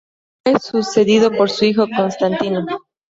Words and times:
Fue 0.43 0.57
sucedido 0.59 1.31
por 1.31 1.51
su 1.51 1.65
hijo 1.65 1.85
Constantino. 1.95 2.65